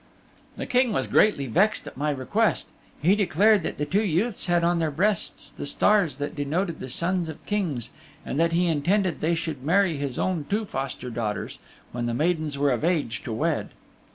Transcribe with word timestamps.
The 0.57 0.65
King 0.65 0.93
was 0.93 1.05
greatly 1.05 1.45
vexed 1.45 1.85
at 1.85 1.95
my 1.95 2.09
request. 2.09 2.69
He 3.03 3.15
declared 3.15 3.61
that 3.61 3.77
the 3.77 3.85
two 3.85 4.03
youths 4.03 4.47
had 4.47 4.63
on 4.63 4.79
their 4.79 4.89
breasts 4.89 5.51
the 5.51 5.67
stars 5.67 6.17
that 6.17 6.35
denoted 6.35 6.79
the 6.79 6.89
sons 6.89 7.29
of 7.29 7.45
Kings 7.45 7.91
and 8.25 8.39
that 8.39 8.51
he 8.51 8.65
intended 8.65 9.21
they 9.21 9.35
should 9.35 9.61
marry 9.63 9.97
his 9.97 10.17
own 10.17 10.47
two 10.49 10.65
foster 10.65 11.11
daughters 11.11 11.59
when 11.91 12.07
the 12.07 12.15
maidens 12.15 12.57
were 12.57 12.71
of 12.71 12.83
age 12.83 13.21
to 13.25 13.31
wed. 13.31 13.69